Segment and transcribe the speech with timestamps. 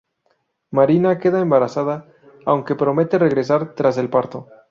[0.71, 2.07] Marina queda embarazada,
[2.47, 4.47] aunque promete regresar tras el parto.